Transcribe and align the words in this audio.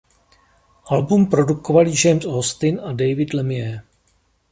Album 0.97 1.25
produkovali 1.29 1.91
James 1.93 2.25
Austin 2.25 2.79
a 2.81 2.89
David 2.93 3.33
Lemieux. 3.37 3.83